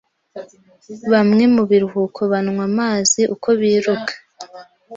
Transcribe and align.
Bamwe 1.11 1.43
mu 1.55 1.63
biruka 1.69 2.21
banywa 2.31 2.63
amazi 2.71 3.21
uko 3.33 3.47
biruka. 3.59 4.13